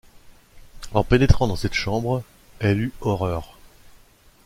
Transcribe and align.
En 0.95 1.03
pénétrant 1.03 1.47
dans 1.47 1.55
cette 1.55 1.75
chambre, 1.75 2.23
elle 2.57 2.81
eut 2.81 2.91
horreur. 3.01 3.59